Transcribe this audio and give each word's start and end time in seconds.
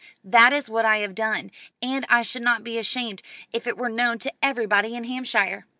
That 0.23 0.51
is 0.51 0.67
what 0.67 0.83
I 0.83 0.97
have 0.97 1.13
done, 1.13 1.51
and 1.79 2.07
I 2.09 2.23
should 2.23 2.41
not 2.41 2.63
be 2.63 2.79
ashamed 2.79 3.21
if 3.53 3.67
it 3.67 3.77
were 3.77 3.87
known 3.87 4.17
to 4.25 4.33
everybody 4.41 4.95
in 4.95 5.03
Hampshire. 5.03 5.67